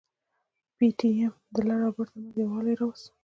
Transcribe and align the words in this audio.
پي 0.77 0.87
ټي 0.97 1.09
ايم 1.17 1.33
د 1.53 1.55
لر 1.67 1.79
او 1.87 1.91
بر 1.95 2.07
ترمنځ 2.11 2.35
يووالي 2.41 2.73
راوست. 2.79 3.05